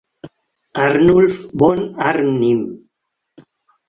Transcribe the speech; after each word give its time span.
Arnulf 0.73 1.51
von 1.59 1.93
Arnim. 1.93 2.89